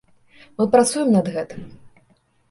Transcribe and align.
Мы 0.61 0.65
працуем 0.75 1.11
над 1.15 1.29
гэтым. 1.35 1.61